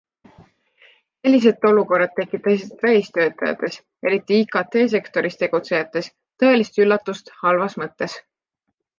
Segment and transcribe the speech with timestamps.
[1.25, 3.77] Sellised olukorrad tekitasid välistöötajates,
[4.11, 6.09] eriti IKT sektoris tegutsejates,
[6.45, 8.17] tõelist üllatust halvas mõttes.